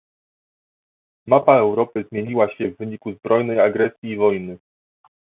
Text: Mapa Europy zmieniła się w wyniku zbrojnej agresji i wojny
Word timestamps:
Mapa 1.27 1.57
Europy 1.57 2.03
zmieniła 2.09 2.55
się 2.55 2.69
w 2.71 2.77
wyniku 2.77 3.13
zbrojnej 3.13 3.59
agresji 3.59 4.09
i 4.09 4.15
wojny 4.15 4.57